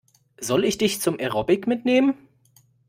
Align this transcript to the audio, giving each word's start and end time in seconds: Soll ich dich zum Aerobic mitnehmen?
Soll 0.39 0.65
ich 0.65 0.79
dich 0.79 0.99
zum 0.99 1.19
Aerobic 1.19 1.67
mitnehmen? 1.67 2.15